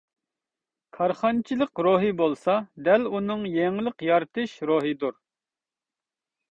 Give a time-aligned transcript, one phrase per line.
[0.97, 2.57] كارخانىچىلىق روھى بولسا
[2.89, 5.19] دەل ئۇنىڭ يېڭىلىق يارىتىش روھىدۇر.